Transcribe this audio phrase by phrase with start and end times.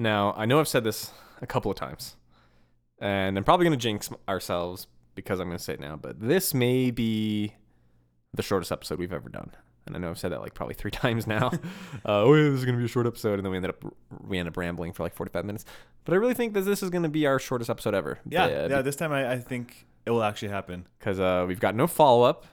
[0.00, 1.10] Now, I know I've said this
[1.42, 2.16] a couple of times,
[2.98, 6.18] and I'm probably going to jinx ourselves because I'm going to say it now, but
[6.20, 7.54] this may be
[8.32, 9.50] the shortest episode we've ever done.
[9.86, 11.48] And I know I've said that like probably three times now.
[11.48, 13.34] uh, oh, yeah, this is going to be a short episode.
[13.34, 13.84] And then we ended up,
[14.26, 15.64] we ended up rambling for like 45 minutes.
[16.04, 18.20] But I really think that this is going to be our shortest episode ever.
[18.28, 18.82] Yeah, Uh, yeah.
[18.82, 20.86] This time I, I think it will actually happen.
[20.98, 22.46] because uh, we've got no follow up.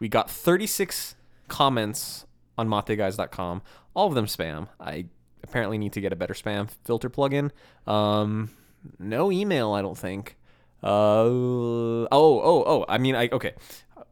[0.00, 1.14] We got 36
[1.46, 2.26] comments
[2.56, 3.62] on mateguys.com,
[3.94, 4.66] all of them spam.
[4.80, 5.06] I
[5.42, 7.50] apparently need to get a better spam filter plugin.
[7.86, 8.50] Um,
[8.98, 10.36] no email, I don't think.
[10.82, 12.84] Uh, oh, oh, oh.
[12.88, 13.54] I mean, I okay.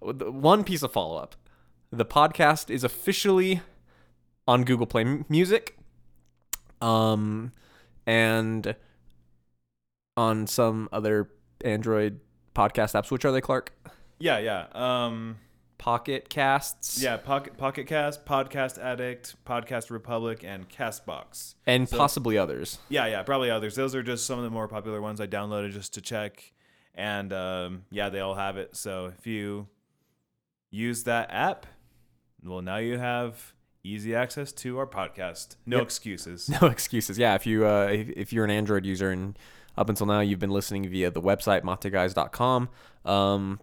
[0.00, 1.36] One piece of follow up:
[1.90, 3.60] the podcast is officially
[4.48, 5.76] on Google Play M- Music,
[6.80, 7.52] um,
[8.06, 8.74] and
[10.16, 11.30] on some other
[11.64, 12.20] Android
[12.54, 13.10] podcast apps.
[13.10, 13.72] Which are they, Clark?
[14.18, 14.66] Yeah, yeah.
[14.72, 15.38] Um,
[15.78, 17.02] Pocket Casts.
[17.02, 17.16] yeah.
[17.16, 21.54] Pocket Pocket Cast, Podcast Addict, Podcast Republic, and Castbox.
[21.66, 22.78] And So- possibly others.
[22.88, 23.22] Yeah, yeah.
[23.22, 23.74] Probably others.
[23.74, 26.52] Those are just some of the more popular ones I downloaded just to check,
[26.94, 28.74] and um, yeah, they all have it.
[28.76, 29.68] So if you
[30.70, 31.66] use that app,
[32.42, 33.52] well, now you have
[33.84, 35.56] easy access to our podcast.
[35.66, 35.84] No Yep.
[35.86, 36.48] excuses.
[36.60, 37.18] No excuses.
[37.18, 39.38] Yeah, if you uh, if, if you're an Android user and
[39.78, 42.68] up until now you've been listening via the website mateguys.com,
[43.04, 43.60] um,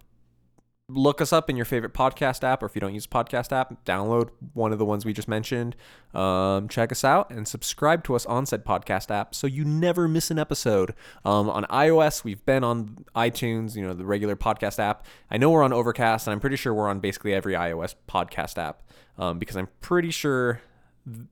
[0.88, 3.52] look us up in your favorite podcast app, or if you don't use a podcast
[3.52, 5.74] app, download one of the ones we just mentioned.
[6.12, 10.06] Um, check us out and subscribe to us on said podcast app so you never
[10.06, 10.94] miss an episode.
[11.24, 15.06] Um, on iOS, we've been on iTunes, you know, the regular podcast app.
[15.30, 18.58] I know we're on Overcast, and I'm pretty sure we're on basically every iOS podcast
[18.58, 18.82] app
[19.16, 20.60] um, because I'm pretty sure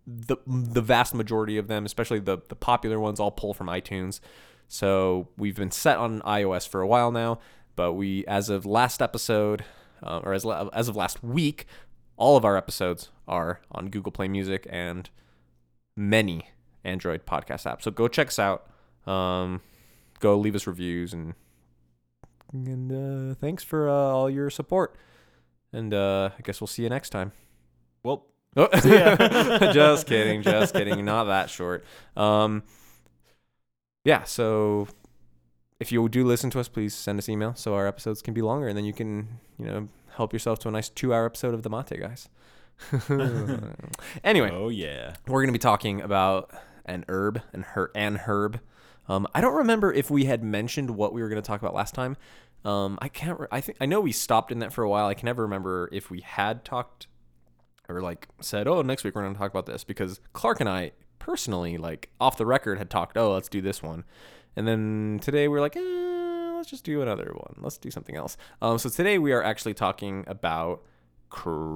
[0.07, 4.21] the the vast majority of them, especially the the popular ones, all pull from iTunes.
[4.69, 7.41] So we've been set on iOS for a while now,
[7.77, 9.65] but we, as of last episode,
[10.03, 11.67] uh, or as as of last week,
[12.17, 15.09] all of our episodes are on Google Play Music and
[15.97, 16.49] many
[16.85, 17.83] Android podcast apps.
[17.83, 18.67] So go check us out.
[19.07, 19.61] Um,
[20.21, 21.35] go leave us reviews and
[22.53, 22.93] and
[23.33, 24.95] uh, thanks for uh, all your support.
[25.73, 27.33] And uh, I guess we'll see you next time.
[28.03, 28.69] Well, Oh,
[29.73, 31.03] just kidding, just kidding.
[31.07, 31.87] Not that short.
[32.15, 32.63] Um,
[34.05, 34.25] yeah.
[34.25, 34.89] So
[35.83, 38.41] if you do listen to us, please send us email so our episodes can be
[38.41, 41.65] longer, and then you can, you know, help yourself to a nice two-hour episode of
[41.65, 42.29] the Mate guys.
[44.25, 45.15] anyway, oh yeah.
[45.27, 46.51] we're gonna be talking about
[46.87, 48.61] an herb and her and herb.
[49.09, 51.95] Um, I don't remember if we had mentioned what we were gonna talk about last
[51.95, 52.17] time.
[52.65, 53.41] Um, I can't.
[53.41, 55.07] Re- I think I know we stopped in that for a while.
[55.07, 57.09] I can never remember if we had talked
[57.89, 60.93] or like said, "Oh, next week we're gonna talk about this," because Clark and I
[61.23, 64.03] personally, like off the record, had talked, "Oh, let's do this one,"
[64.57, 67.55] and then today we're like, eh, "Let's just do another one.
[67.59, 70.83] Let's do something else." Um, so today we are actually talking about
[71.31, 71.71] Kraus.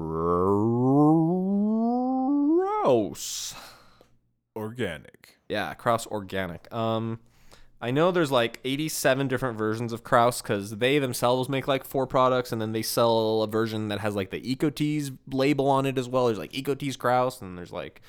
[4.56, 5.38] Organic.
[5.48, 6.72] Yeah, Kraus Organic.
[6.74, 7.20] Um,
[7.80, 12.08] I know there's like 87 different versions of Kraus because they themselves make like four
[12.08, 15.98] products, and then they sell a version that has like the Ecoteas label on it
[15.98, 16.26] as well.
[16.26, 18.02] There's like Ecoteas Kraus, and there's like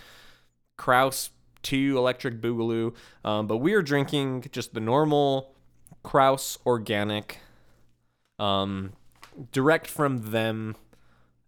[0.78, 1.32] Kraus
[1.64, 2.94] 2 Electric Boogaloo.
[3.26, 5.54] Um, but we are drinking just the normal
[6.04, 7.40] Kraus Organic,
[8.40, 8.94] um,
[9.52, 10.76] direct from them.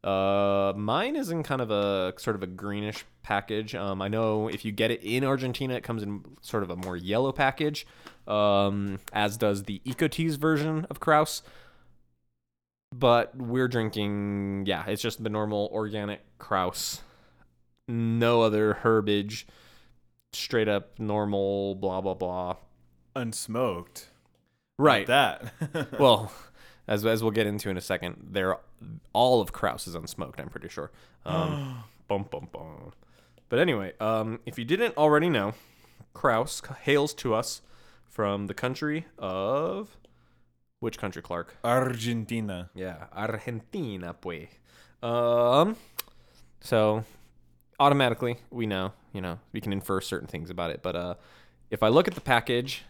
[0.04, 3.76] Uh, mine is in kind of a sort of a greenish package.
[3.76, 6.76] Um, I know if you get it in Argentina, it comes in sort of a
[6.76, 7.86] more yellow package,
[8.28, 11.42] um, as does the Ecoteas version of Kraus.
[12.96, 17.02] But we're drinking, yeah, it's just the normal organic Kraus.
[17.90, 19.48] No other herbage,
[20.32, 22.58] straight up normal, blah, blah, blah.
[23.16, 24.06] Unsmoked.
[24.78, 25.08] Right.
[25.08, 25.52] That.
[26.00, 26.32] well,
[26.88, 28.58] as as we'll get into in a second, they're
[29.12, 30.40] all of Kraus is unsmoked.
[30.40, 30.92] I'm pretty sure.
[31.26, 32.94] Um, bum bum bum.
[33.50, 35.54] But anyway, um, if you didn't already know,
[36.14, 37.62] Kraus hails to us
[38.08, 39.98] from the country of
[40.80, 41.58] which country, Clark?
[41.64, 42.70] Argentina.
[42.76, 44.48] Yeah, Argentina, pues.
[45.02, 45.76] Um,
[46.62, 47.04] so
[47.80, 50.82] automatically we know, you know, we can infer certain things about it.
[50.82, 51.16] But uh,
[51.70, 52.84] if I look at the package,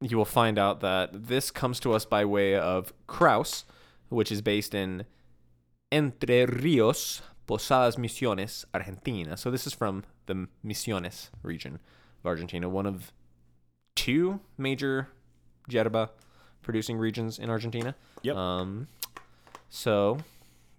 [0.00, 3.64] you will find out that this comes to us by way of Kraus,
[4.08, 5.04] which is based in
[5.92, 9.36] Entre Rios, Posadas Misiones, Argentina.
[9.36, 13.12] So this is from the Misiones region of Argentina, one of
[13.94, 15.08] two major
[15.68, 16.10] yerba
[16.62, 17.94] producing regions in Argentina.
[18.22, 18.36] Yep.
[18.36, 18.88] Um,
[19.68, 20.18] so,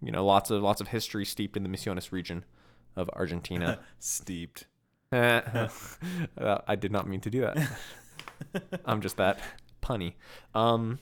[0.02, 2.44] you know, lots of lots of history steeped in the Misiones region
[2.98, 3.80] of Argentina.
[4.00, 4.66] Steeped.
[5.12, 7.58] Uh, I did not mean to do that.
[8.86, 9.40] I'm just that
[9.82, 10.14] punny.
[10.54, 11.00] Um,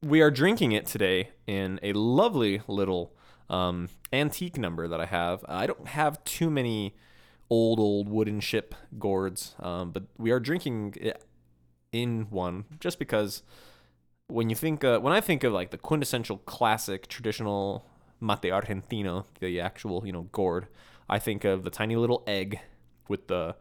[0.00, 3.12] we are drinking it today in a lovely little
[3.50, 5.44] um, antique number that I have.
[5.48, 6.94] I don't have too many
[7.50, 9.54] old old wooden ship gourds.
[9.60, 11.24] Um, but we are drinking it
[11.92, 13.42] in one just because
[14.28, 17.84] when you think uh, when I think of like the quintessential classic traditional
[18.22, 20.68] mate argentino, the actual you know gourd,
[21.08, 22.60] I think of the tiny little egg
[23.08, 23.56] with the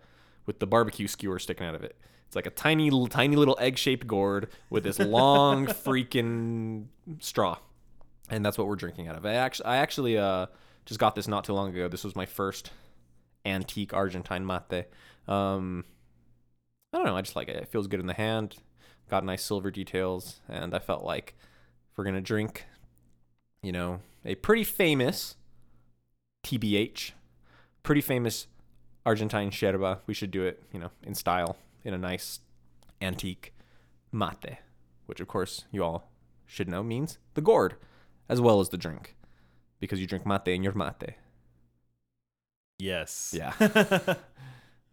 [0.45, 1.97] with the barbecue skewer sticking out of it.
[2.27, 6.85] It's like a tiny tiny little egg shaped gourd with this long freaking
[7.19, 7.57] straw,
[8.29, 9.25] and that's what we're drinking out of.
[9.25, 10.45] I actually I actually uh
[10.85, 11.87] just got this not too long ago.
[11.87, 12.71] This was my first
[13.45, 14.85] antique Argentine mate.
[15.27, 15.85] Um,
[16.93, 17.17] I don't know.
[17.17, 17.57] I just like it.
[17.57, 18.55] It feels good in the hand.
[19.09, 21.35] Got nice silver details, and I felt like
[21.91, 22.65] if we're gonna drink,
[23.61, 25.35] you know, a pretty famous
[26.43, 27.11] TBH,
[27.83, 28.47] pretty famous
[29.05, 32.39] Argentine yerba, we should do it, you know, in style, in a nice
[33.01, 33.53] antique
[34.11, 34.57] mate,
[35.05, 36.11] which of course you all
[36.45, 37.75] should know means the gourd
[38.29, 39.15] as well as the drink,
[39.79, 41.15] because you drink mate in your mate.
[42.79, 43.33] Yes.
[43.35, 43.53] Yeah.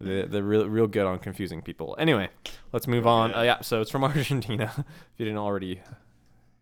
[0.01, 1.97] They're, they're real, real good on confusing people.
[1.99, 2.29] Anyway,
[2.73, 3.35] let's move on.
[3.35, 4.73] Uh, yeah, so it's from Argentina.
[4.77, 4.85] if
[5.17, 5.81] you didn't already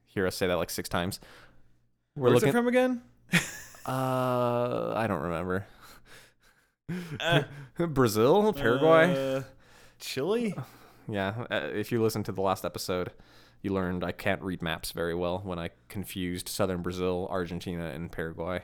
[0.06, 1.20] hear us say that like six times,
[2.17, 2.49] we're Where's looking.
[2.49, 3.03] it from again?
[3.87, 5.67] uh, I don't remember.
[7.21, 7.43] Uh,
[7.87, 9.37] Brazil, Paraguay.
[9.37, 9.43] Uh,
[9.99, 10.55] Chile?
[11.09, 13.13] yeah, uh, if you listened to the last episode,
[13.63, 18.11] you learned I can't read maps very well when I confused southern Brazil, Argentina, and
[18.11, 18.62] Paraguay.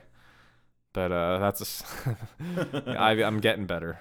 [0.93, 2.17] But uh, that's a
[2.99, 3.99] I, I'm getting better.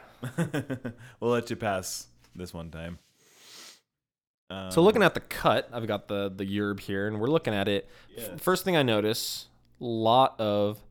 [1.21, 2.99] we'll let you pass this one time.
[4.71, 7.55] So Um, looking at the cut, I've got the the yerb here, and we're looking
[7.55, 7.89] at it.
[8.39, 9.49] First thing I notice,
[9.81, 10.83] lot of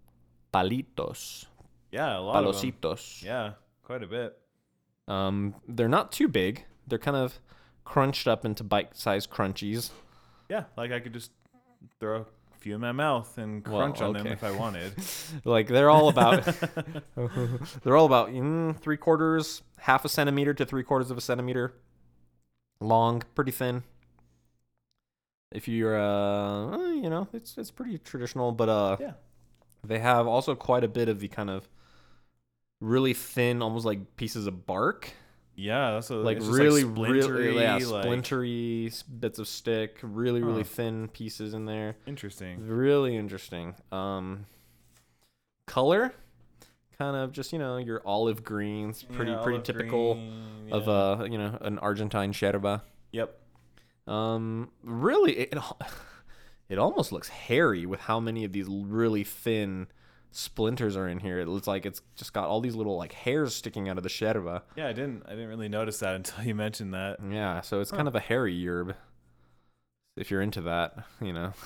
[0.54, 1.46] palitos,
[1.92, 3.24] yeah, a lot palositos.
[3.24, 3.54] Yeah,
[3.84, 4.38] quite a bit.
[5.08, 6.66] Um, they're not too big.
[6.88, 7.40] They're kind of
[7.84, 9.90] crunched up into bite-sized crunchies.
[10.50, 11.32] Yeah, like I could just
[12.00, 14.94] throw a few in my mouth and Well, crunch on them if I wanted.
[15.46, 16.46] like they're all about
[17.84, 21.74] they're all about mm, three quarters, half a centimeter to three quarters of a centimeter
[22.82, 23.84] long, pretty thin.
[25.52, 29.14] If you're uh, uh, you know, it's it's pretty traditional, but uh, Yeah.
[29.84, 31.68] they have also quite a bit of the kind of
[32.80, 35.12] really thin, almost like pieces of bark,
[35.56, 40.64] Yeah, that's a, like really, splintery, really, yeah, like- splintery bits of stick, really, really
[40.64, 40.70] Huh.
[40.70, 41.98] thin pieces in there.
[42.08, 42.66] interesting.
[42.66, 43.76] Really interesting.
[43.92, 44.46] Um,
[45.68, 46.14] color,
[47.02, 50.94] kind of just you know your olive greens, pretty Yeah, pretty typical green, of yeah.
[50.94, 52.84] uh you know an Argentine yerba.
[53.12, 53.38] Yep.
[54.08, 55.56] Um, really, it
[56.70, 59.88] it almost looks hairy with how many of these really thin
[60.32, 61.40] splinters are in here.
[61.40, 64.10] It looks like it's just got all these little like hairs sticking out of the
[64.10, 64.64] yerba.
[64.76, 67.20] Yeah, I didn't I didn't really notice that until you mentioned that.
[67.28, 68.96] Yeah, so it's kind of a hairy yerb.
[70.18, 71.54] If you're into that, you know.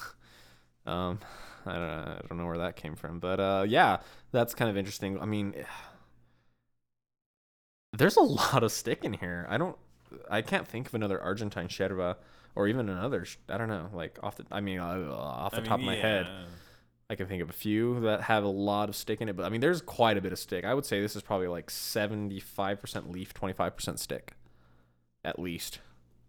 [0.88, 1.18] Um,
[1.66, 3.98] I don't know, I don't know where that came from, but uh, yeah,
[4.32, 5.20] that's kind of interesting.
[5.20, 5.54] I mean,
[7.94, 9.46] there's a lot of stick in here.
[9.50, 9.78] I don't,
[10.30, 12.18] I can't think of another Argentine yerba
[12.56, 13.26] or even another.
[13.50, 14.46] I don't know, like off the.
[14.52, 16.28] I mean, uh, off the I top mean, of my head.
[17.08, 19.36] I can think of a few that have a lot of stick in it.
[19.36, 20.66] But I mean, there's quite a bit of stick.
[20.66, 24.34] I would say this is probably like 75% leaf, 25% stick,
[25.24, 25.80] at least.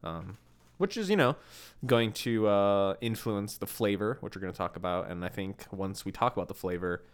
[0.04, 0.36] Um,
[0.78, 1.36] which is, you know,
[1.84, 5.10] going to uh, influence the flavor, which we're going to talk about.
[5.10, 7.04] And I think once we talk about the flavor,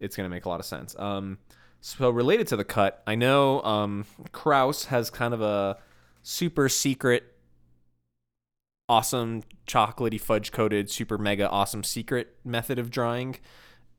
[0.00, 0.94] it's going to make a lot of sense.
[0.98, 1.38] Um,
[1.80, 5.78] so related to the cut, I know um, Kraus has kind of a
[6.22, 7.34] super secret,
[8.88, 13.36] awesome chocolatey fudge coated, super mega awesome secret method of drying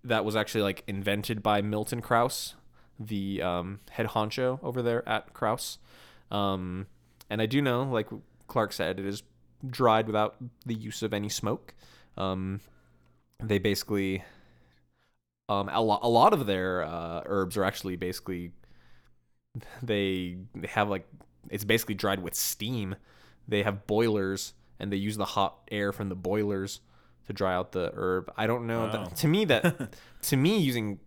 [0.03, 2.55] that was actually like invented by Milton Kraus,
[2.99, 5.77] the um, head honcho over there at Kraus.
[6.31, 6.87] Um,
[7.29, 8.07] and I do know, like
[8.49, 9.23] Clark said, it is
[9.67, 11.73] dried without the use of any smoke.
[12.17, 12.59] Um,
[13.41, 14.23] they basically,
[15.47, 18.51] um, a, lo- a lot of their uh, herbs are actually basically,
[19.81, 21.07] they, they have like,
[21.49, 22.95] it's basically dried with steam.
[23.47, 26.81] They have boilers and they use the hot air from the boilers
[27.27, 28.31] to dry out the herb.
[28.35, 28.81] I don't know.
[28.81, 28.91] Wow.
[28.91, 30.99] That, to me, that to me using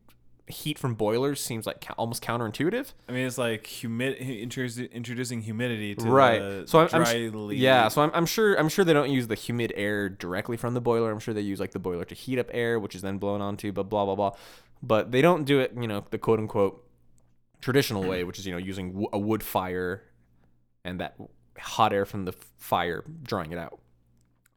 [0.48, 2.92] heat from boilers seems like ca- almost counterintuitive.
[3.08, 6.38] I mean, it's like humid introducing introducing humidity to Right.
[6.40, 7.02] the So I'm- I'm
[7.62, 10.74] Yeah, so I'm, I'm sure I'm sure they don't use the humid air directly from
[10.74, 11.10] the boiler.
[11.12, 13.40] I'm sure they use like the boiler to heat up air, which is then blown
[13.40, 14.32] onto, but blah blah blah.
[14.82, 16.84] But they don't do it, you know, the quote unquote
[17.60, 20.02] traditional way, which is you know using w- a wood fire
[20.84, 21.14] and that
[21.58, 23.78] hot air from the fire drying it out.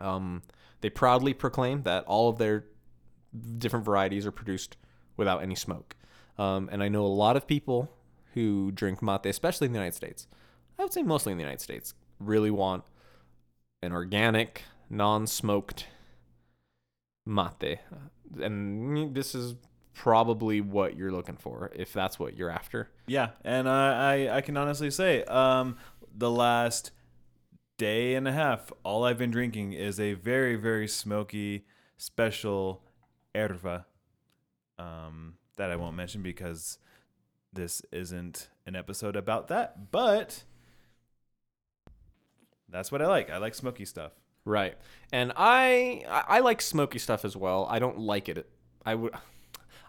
[0.02, 0.42] Um,
[0.82, 2.66] they proudly proclaim that all of their
[3.60, 4.78] different varieties are produced
[5.18, 5.96] without any smoke.
[6.38, 7.90] Um, and I know a lot of people
[8.34, 10.28] who drink mate, especially in the United States.
[10.78, 12.84] I would say mostly in the United States, really want
[13.82, 15.88] an organic, non-smoked
[17.26, 17.80] mate.
[18.42, 19.56] And this is
[19.94, 22.90] probably what you're looking for if that's what you're after.
[23.08, 25.78] Yeah, and I, I I can honestly say, um,
[26.14, 26.92] the last
[27.78, 31.66] day and a half, all I've been drinking is a very very smoky
[31.98, 32.82] special
[33.34, 33.86] erva,
[34.78, 36.78] um, that I won't mention because
[37.54, 40.44] this isn't an episode about that, but
[42.70, 43.30] that's what I like.
[43.30, 44.12] I like smoky stuff.
[44.44, 44.78] Right.
[45.12, 47.68] And I I like smoky stuff as well.
[47.70, 48.48] I don't like it.
[48.86, 49.14] I would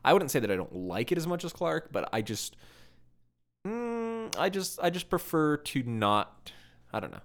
[0.05, 2.57] I wouldn't say that I don't like it as much as Clark, but I just
[3.67, 6.53] mm, I just I just prefer to not
[6.93, 7.21] I don't know.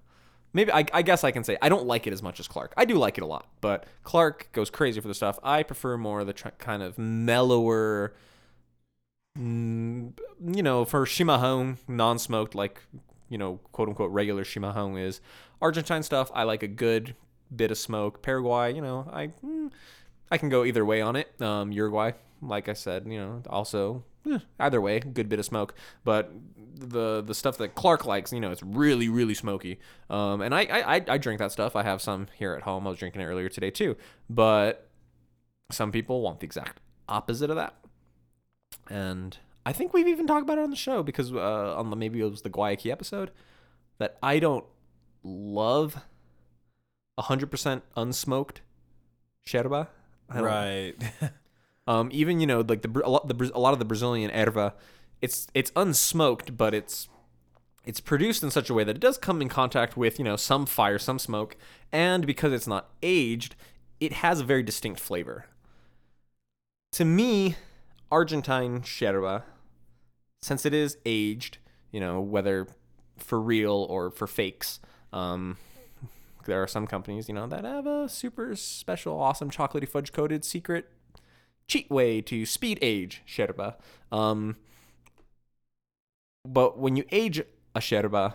[0.53, 2.73] Maybe I, I guess I can say I don't like it as much as Clark.
[2.75, 5.39] I do like it a lot, but Clark goes crazy for the stuff.
[5.43, 8.13] I prefer more the tr- kind of mellower,
[9.37, 10.11] mm,
[10.45, 12.81] you know, for chimarrão non-smoked, like
[13.29, 15.21] you know, quote unquote regular chimarrão is
[15.61, 16.29] Argentine stuff.
[16.33, 17.15] I like a good
[17.55, 18.21] bit of smoke.
[18.21, 19.71] Paraguay, you know, I mm,
[20.31, 21.39] I can go either way on it.
[21.41, 25.75] Um, Uruguay, like I said, you know, also eh, either way, good bit of smoke.
[26.03, 26.31] But
[26.73, 29.79] the the stuff that Clark likes, you know, it's really really smoky.
[30.09, 31.75] Um, and I I I- drink that stuff.
[31.75, 32.87] I have some here at home.
[32.87, 33.95] I was drinking it earlier today too.
[34.29, 34.87] But
[35.71, 37.75] some people want the exact opposite of that.
[38.89, 41.95] And I think we've even talked about it on the show because uh, on the
[41.95, 43.31] maybe it was the Guayaki episode
[43.99, 44.65] that I don't
[45.23, 45.97] love
[47.19, 48.57] 100% unsmoked
[49.45, 49.87] sherba.
[50.33, 50.95] Right.
[51.87, 54.73] Um, even you know like the a lot the a lot of the Brazilian erva,
[55.19, 57.09] it's it's unsmoked, but it's
[57.85, 60.35] it's produced in such a way that it does come in contact with you know
[60.35, 61.57] some fire, some smoke,
[61.91, 63.55] and because it's not aged,
[63.99, 65.47] it has a very distinct flavor.
[66.93, 67.55] To me,
[68.11, 69.43] Argentine sherba,
[70.41, 71.57] since it is aged,
[71.91, 72.67] you know whether
[73.17, 74.79] for real or for fakes,
[75.11, 75.57] um,
[76.45, 80.43] there are some companies you know that have a super special, awesome chocolatey fudge coated
[80.45, 80.89] secret
[81.67, 83.75] cheat way to speed age sherba.
[84.11, 84.57] Um,
[86.45, 87.41] but when you age
[87.75, 88.33] a sherba,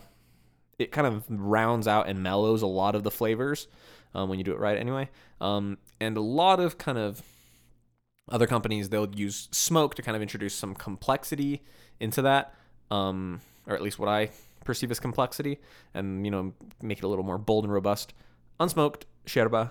[0.78, 3.68] it kind of rounds out and mellows a lot of the flavors
[4.14, 5.08] um, when you do it right, anyway.
[5.40, 7.22] Um, and a lot of kind of
[8.30, 11.62] other companies they'll use smoke to kind of introduce some complexity
[12.00, 12.54] into that,
[12.90, 14.30] um, or at least what I
[14.66, 15.58] perceive as complexity,
[15.94, 18.12] and you know make it a little more bold and robust.
[18.60, 19.70] Unsmoked sherba,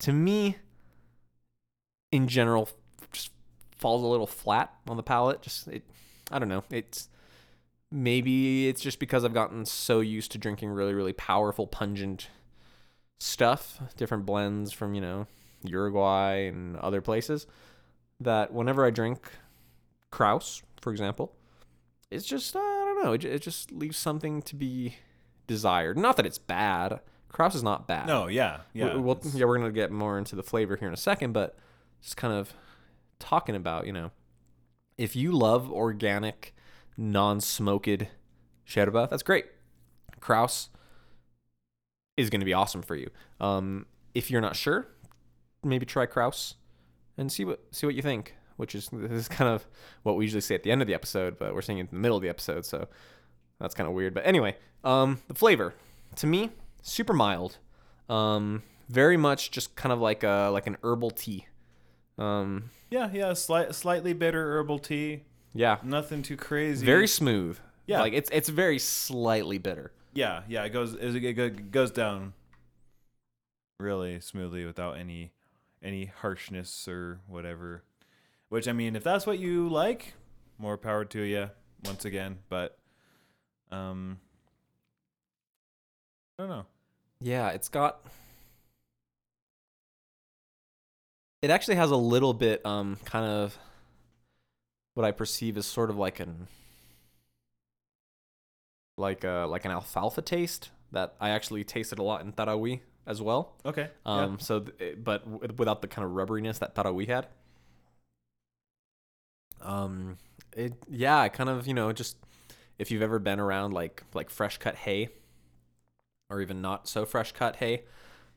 [0.00, 0.56] to me,
[2.12, 2.68] in general
[3.12, 3.30] just
[3.76, 5.42] falls a little flat on the palate.
[5.42, 5.82] Just it,
[6.30, 6.64] I don't know.
[6.70, 7.08] It's
[7.90, 12.28] maybe it's just because I've gotten so used to drinking really, really powerful, pungent
[13.18, 15.26] stuff, different blends from you know
[15.64, 17.46] Uruguay and other places,
[18.20, 19.30] that whenever I drink
[20.10, 21.32] Kraus, for example,
[22.10, 23.12] it's just uh, don't know.
[23.12, 24.96] It, it just leaves something to be
[25.46, 25.96] desired.
[25.98, 27.00] Not that it's bad.
[27.28, 28.06] Kraus is not bad.
[28.06, 28.94] no, yeah, yeah.
[28.94, 31.56] We'll, we'll- yeah, we're gonna get more into the flavor here in a second, but
[32.02, 32.52] just kind of
[33.18, 34.10] talking about, you know,
[34.98, 36.54] if you love organic,
[36.96, 38.04] non-smoked
[38.66, 39.44] sherba, that's great.
[40.20, 40.70] Kraus
[42.16, 43.10] is gonna be awesome for you.
[43.40, 44.88] Um, if you're not sure,
[45.62, 46.54] maybe try Kraus
[47.18, 48.34] and see what see what you think.
[48.56, 49.66] Which is this is kind of
[50.02, 51.88] what we usually say at the end of the episode, but we're saying it in
[51.92, 52.88] the middle of the episode, so
[53.60, 54.14] that's kind of weird.
[54.14, 55.74] But anyway, um, the flavor
[56.16, 56.50] to me
[56.82, 57.58] super mild,
[58.08, 61.46] um, very much just kind of like a like an herbal tea.
[62.18, 63.32] Um, yeah, yeah.
[63.34, 65.22] Slight, slightly bitter herbal tea.
[65.54, 66.86] yeah, Nothing too crazy.
[66.86, 67.58] very smooth.
[67.86, 68.00] Yeah.
[68.00, 69.92] like it's it's very slightly bitter.
[70.14, 70.64] Yeah, yeah.
[70.64, 72.32] It goes it it goes down
[73.78, 75.32] really smoothly without any
[75.82, 77.82] any harshness or whatever.
[78.48, 80.14] Which I mean, if that's what you like,
[80.58, 81.50] more power to you.
[81.84, 82.76] Once again, but
[83.70, 84.18] um,
[86.38, 86.66] I don't know.
[87.20, 88.00] Yeah, it's got.
[91.42, 93.56] It actually has a little bit, um, kind of
[94.94, 96.48] what I perceive as sort of like an,
[98.96, 103.20] like a like an alfalfa taste that I actually tasted a lot in Taragüí as
[103.22, 103.54] well.
[103.64, 103.90] Okay.
[104.04, 107.28] Um, so, th- but w- without the kind of rubberiness that Taragüí had.
[109.62, 110.18] Um,
[110.52, 112.16] it yeah, kind of you know just
[112.78, 115.10] if you've ever been around like like fresh cut hay,
[116.30, 117.84] or even not so fresh cut hay,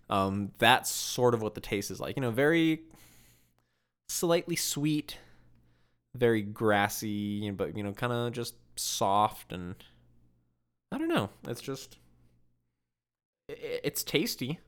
[0.09, 2.15] um, that's sort of what the taste is like.
[2.15, 2.81] You know, very
[4.07, 5.17] slightly sweet,
[6.15, 9.75] very grassy, you know, but you know, kind of just soft and
[10.91, 11.29] I don't know.
[11.47, 11.97] It's just
[13.47, 14.59] it's tasty.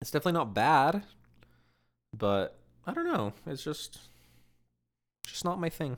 [0.00, 1.04] It's definitely not bad,
[2.16, 3.32] but I don't know.
[3.46, 3.98] It's just
[5.26, 5.96] just not my thing.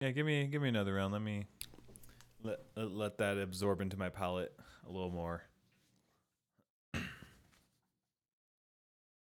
[0.00, 1.12] Yeah, give me give me another round.
[1.12, 1.46] Let me
[2.42, 4.52] let let, let that absorb into my palate
[4.88, 5.42] a little more.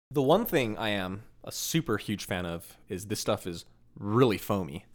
[0.09, 3.65] The one thing I am a super huge fan of is this stuff is
[3.99, 4.85] really foamy.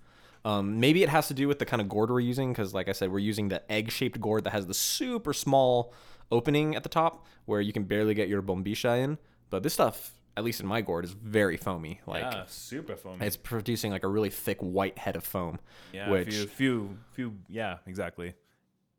[0.45, 2.89] Um, maybe it has to do with the kind of gourd we're using because, like
[2.89, 5.93] I said, we're using the egg-shaped gourd that has the super small
[6.33, 9.19] opening at the top where you can barely get your bombisha in.
[9.51, 12.01] But this stuff, at least in my gourd, is very foamy.
[12.07, 13.25] Like yeah, super foamy.
[13.25, 15.61] it's producing like a really thick white head of foam.
[15.93, 17.35] yeah, which- few, few, few.
[17.49, 18.35] Yeah, exactly.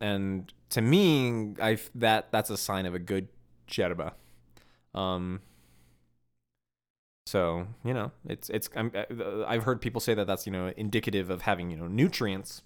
[0.00, 3.28] and to me, I that that's a sign of a good
[3.68, 4.14] yerba.
[4.94, 5.40] Um.
[7.26, 10.72] So you know, it's it's I'm, uh, I've heard people say that that's you know
[10.76, 12.62] indicative of having you know nutrients,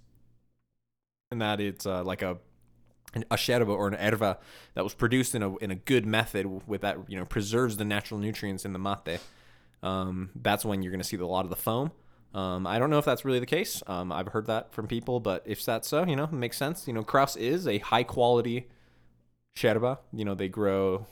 [1.30, 2.38] and that it's uh, like a
[3.14, 4.38] an, a yerba or an erva
[4.74, 7.84] that was produced in a in a good method with that you know preserves the
[7.84, 9.20] natural nutrients in the mate.
[9.82, 11.92] Um, that's when you're going to see a lot of the foam.
[12.34, 13.82] Um, I don't know if that's really the case.
[13.86, 16.86] Um, I've heard that from people, but if that's so, you know, makes sense.
[16.86, 18.68] You know, Kraus is a high quality
[19.60, 20.00] yerba.
[20.12, 21.06] You know, they grow.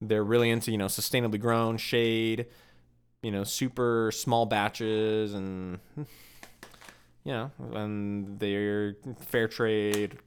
[0.00, 2.46] They're really into you know sustainably grown shade.
[3.22, 5.78] You know, super small batches and
[7.24, 10.18] you know, and they're fair trade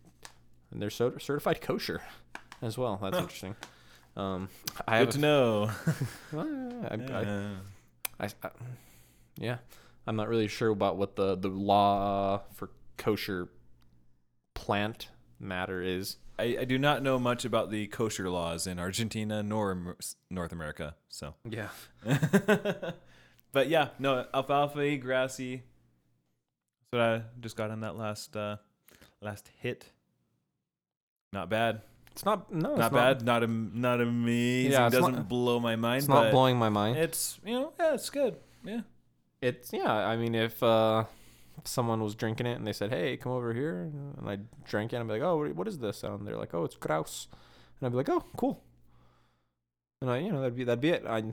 [0.71, 2.01] and they're so certified kosher
[2.61, 2.99] as well.
[3.01, 3.55] That's interesting.
[4.15, 4.49] Um,
[4.87, 5.71] I Good have to know.
[6.33, 7.49] I, I, Yeah.
[8.19, 8.49] I, I,
[9.37, 9.57] yeah,
[10.05, 13.49] I'm not really sure about what the the law for kosher
[14.53, 16.17] plant matter is.
[16.39, 19.95] I, I do not know much about the kosher laws in Argentina nor
[20.29, 20.95] North America.
[21.09, 21.69] So, Yeah,
[23.51, 25.63] but yeah, no alfalfa, grassy.
[26.91, 28.57] That's what I just got on that last uh,
[29.21, 29.91] last hit.
[31.31, 31.81] Not bad.
[32.11, 33.23] it's not no, not bad.
[33.23, 34.71] Not am- not amazing.
[34.71, 35.99] Yeah, it's Doesn't not- blow my mind.
[35.99, 36.97] It's not blowing my mind.
[36.97, 38.35] It's you know yeah, it's good.
[38.63, 38.81] Yeah.
[39.41, 39.91] It's yeah.
[39.91, 41.22] I mean, if uh, if
[41.63, 43.83] someone was drinking it and they said, "Hey, come over here,"
[44.17, 46.53] and I drank it, and be like, "Oh, what- what is this?" And they're like,
[46.53, 47.27] "Oh, it's Kraus,"
[47.79, 48.63] and I'd be like, "Oh, cool."
[50.01, 51.05] And I, you know, that'd be that'd be it.
[51.07, 51.23] I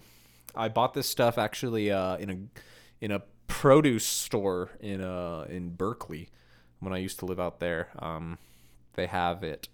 [0.55, 5.71] I bought this stuff actually uh, in a in a produce store in uh in
[5.75, 6.29] Berkeley
[6.79, 7.89] when I used to live out there.
[7.99, 8.39] Um,
[8.95, 9.69] they have it.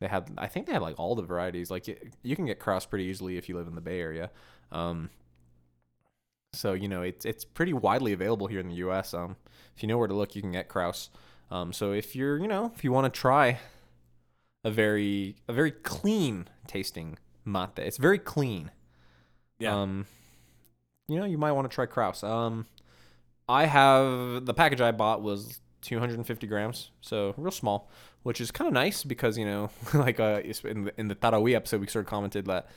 [0.00, 1.70] They have I think they have like all the varieties.
[1.70, 4.30] Like you, you can get Kraus pretty easily if you live in the Bay Area.
[4.70, 5.10] Um,
[6.54, 9.14] so you know it's it's pretty widely available here in the U.S.
[9.14, 9.36] Um,
[9.76, 11.10] if you know where to look, you can get Kraus.
[11.50, 13.58] Um, so if you're you know if you want to try
[14.64, 18.70] a very a very clean tasting mate, it's very clean.
[19.58, 19.80] Yeah.
[19.80, 20.06] Um,
[21.08, 22.22] you know you might want to try Kraus.
[22.22, 22.66] Um,
[23.48, 27.90] I have the package I bought was 250 grams, so real small,
[28.22, 31.54] which is kind of nice because you know like uh in the in the Taragüí
[31.54, 32.68] episode we sort of commented that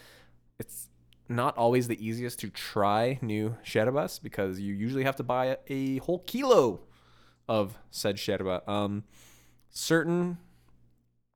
[0.59, 0.86] it's
[1.29, 5.97] not always the easiest to try new sherbas because you usually have to buy a,
[5.97, 6.81] whole kilo
[7.47, 8.67] of said sherba.
[8.67, 9.03] Um,
[9.69, 10.37] certain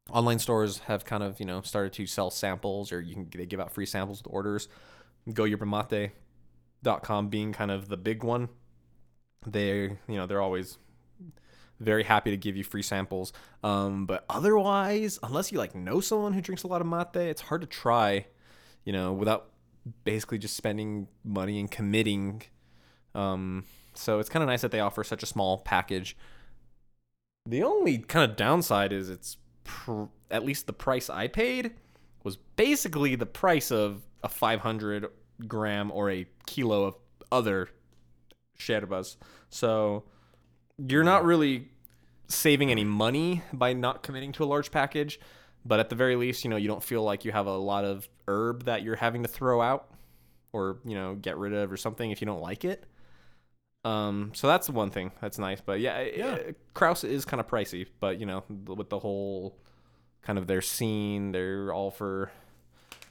[0.09, 3.45] online stores have kind of you know started to sell samples, or you can they
[3.45, 4.67] give out free samples with orders.
[5.29, 8.49] GoYerbamate.com being kind of the big one.
[9.45, 10.77] They you know they're always
[11.79, 13.33] very happy to give you free samples.
[13.63, 17.41] Um, but otherwise, unless you like know someone who drinks a lot of mate, it's
[17.41, 18.27] hard to try.
[18.85, 19.50] You know, without
[20.03, 22.43] basically just spending money and committing.
[23.15, 26.15] Um, so it's kind of nice that they offer such a small package.
[27.45, 31.73] The only kind of downside is it's pr- at least the price I paid
[32.23, 35.07] was basically the price of a 500
[35.47, 36.95] gram or a kilo of
[37.31, 37.69] other
[38.59, 39.17] sherbas.
[39.49, 40.03] So
[40.77, 41.69] you're not really
[42.27, 45.19] saving any money by not committing to a large package,
[45.65, 47.85] but at the very least, you know, you don't feel like you have a lot
[47.85, 49.89] of herb that you're having to throw out
[50.53, 52.83] or, you know, get rid of or something if you don't like it.
[53.83, 56.37] Um, so that's the one thing that's nice, but yeah, Yeah.
[56.45, 56.51] yeah.
[56.73, 59.57] Kraus is kind of pricey, but you know, with the whole
[60.21, 62.31] kind of their scene, they're all for.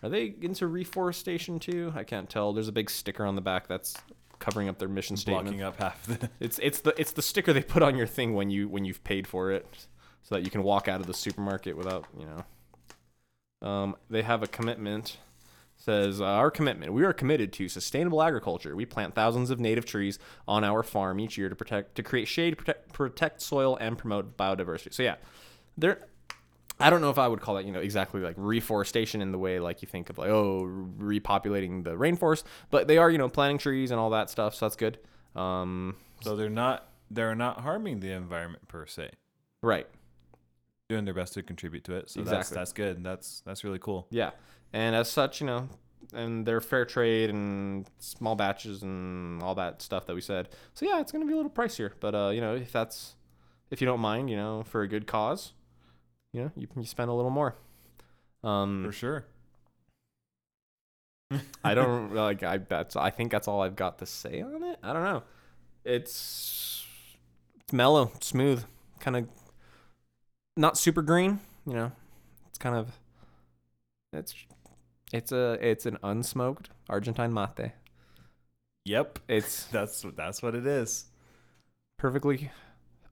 [0.02, 1.92] Are they into reforestation too?
[1.94, 2.52] I can't tell.
[2.52, 3.94] There's a big sticker on the back that's
[4.38, 5.46] covering up their mission statement.
[5.46, 6.30] Blocking up half the.
[6.38, 9.02] It's it's the it's the sticker they put on your thing when you when you've
[9.02, 9.66] paid for it,
[10.22, 12.44] so that you can walk out of the supermarket without you know.
[13.68, 15.18] Um, they have a commitment.
[15.76, 16.92] Says uh, our commitment.
[16.92, 18.76] We are committed to sustainable agriculture.
[18.76, 22.28] We plant thousands of native trees on our farm each year to protect to create
[22.28, 24.92] shade, protect, protect soil, and promote biodiversity.
[24.92, 25.16] So yeah,
[25.78, 26.06] they're.
[26.78, 29.38] I don't know if I would call that you know exactly like reforestation in the
[29.38, 30.64] way like you think of like oh
[30.98, 34.54] repopulating the rainforest, but they are you know planting trees and all that stuff.
[34.54, 34.98] So that's good.
[35.34, 39.12] Um, So they're not they're not harming the environment per se.
[39.62, 39.86] right.
[40.90, 42.10] Doing their best to contribute to it.
[42.10, 42.54] So that's Exactly.
[42.56, 43.04] that's good.
[43.04, 44.08] That's that's really cool.
[44.10, 44.30] Yeah,
[44.72, 45.68] and as such, you know,
[46.12, 50.48] and they're fair trade and small batches and all that stuff that we said.
[50.74, 53.14] So yeah, it's gonna be a little pricier, but uh, you know, if that's
[53.70, 55.52] if you don't mind, you know, for a good cause,
[56.32, 57.54] you know, you you spend a little more.
[58.42, 59.26] Um, For sure.
[61.64, 62.42] I don't like.
[62.42, 62.96] I that's.
[62.96, 64.78] I think that's all I've got to say on it.
[64.82, 65.22] I don't know.
[65.84, 66.84] It's
[67.60, 68.64] it's mellow, smooth,
[68.98, 69.28] kind of
[70.56, 71.40] not super green.
[71.66, 71.92] You know,
[72.48, 72.98] it's kind of
[74.12, 74.34] it's
[75.12, 77.72] it's a it's an unsmoked Argentine mate.
[78.84, 79.18] Yep.
[79.28, 81.06] It's That's that's what it is.
[81.98, 82.50] perfectly.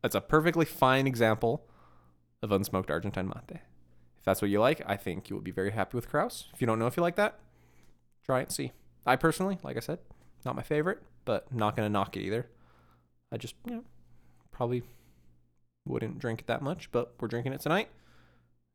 [0.04, 1.66] It's a perfectly fine example
[2.42, 3.60] of unsmoked Argentine mate.
[4.18, 6.46] If that's what you like, I think you will be very happy with Kraus.
[6.54, 7.38] If you don't know if you like that,
[8.24, 8.72] try it and see.
[9.06, 9.98] I personally, like I said,
[10.44, 12.46] not my favorite, but not gonna knock it either.
[13.32, 13.84] I just, you know,
[14.50, 14.82] probably
[15.88, 17.88] wouldn't drink it that much, but we're drinking it tonight,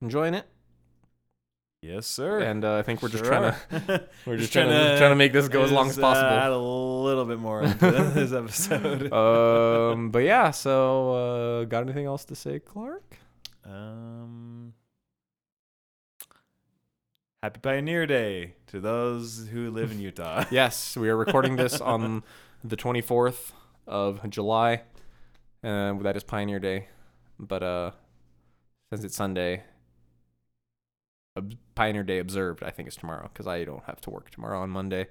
[0.02, 0.46] enjoying it,
[1.82, 2.40] Yes, sir.
[2.40, 3.54] and uh, I think we're just Sure trying
[3.88, 6.14] to we're just trying to trying to make this go as long as just, uh,
[6.14, 6.30] possible.
[6.30, 9.12] add a little bit more into this episode.
[9.12, 11.12] um, but yeah, so
[11.62, 13.18] uh, got anything else to say, Clark?
[13.66, 14.74] Um,
[17.42, 20.46] Happy Pioneer Day to those who live in Utah.
[20.52, 22.24] Yes, we are recording this on
[22.64, 23.52] the 24th
[23.86, 24.84] of July,
[25.62, 26.88] and that is Pioneer Day.
[27.48, 27.92] But uh,
[28.92, 29.64] since it's Sunday,
[31.76, 34.70] Pioneer Day observed, I think is tomorrow because I don't have to work tomorrow on
[34.70, 35.08] Monday.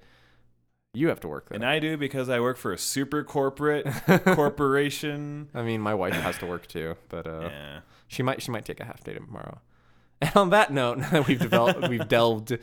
[0.95, 1.55] You have to work though.
[1.57, 3.87] and I do because I work for a super corporate
[4.25, 5.49] corporation.
[5.55, 7.81] I mean, my wife has to work too, but uh, yeah.
[8.09, 9.61] she might she might take a half day tomorrow.
[10.23, 12.57] And on that note, now that we've developed we've delved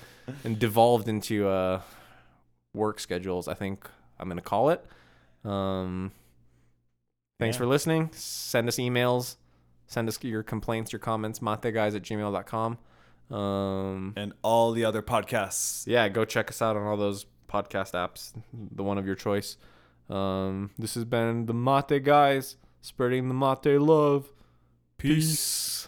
[0.46, 1.82] and devolved into uh,
[2.74, 3.50] work schedules.
[3.50, 3.86] I think
[4.18, 4.86] I'm gonna call it.
[5.44, 6.14] Um,
[7.38, 7.58] thanks Yeah.
[7.58, 8.12] for listening.
[8.14, 9.36] Send us emails.
[9.90, 11.40] Send us your complaints, your comments.
[11.40, 12.78] Mateguys at gmail.com.
[13.36, 15.86] Um, And all the other podcasts.
[15.86, 19.58] yeah, go check us out on all those podcast apps, the one of your choice.
[20.10, 24.32] Um, this has been the Mate Guys, spreading the Mate love.
[24.98, 25.88] Peace.